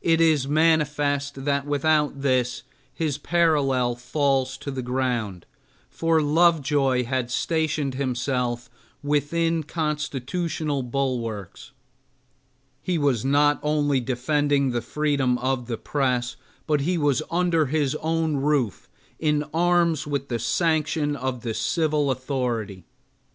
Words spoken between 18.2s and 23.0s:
roof in arms with the sanction of the civil authority.